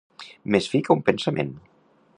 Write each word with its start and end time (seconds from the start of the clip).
Més 0.55 0.69
fi 0.71 0.81
que 0.87 0.95
un 0.97 1.05
pensament. 1.11 1.55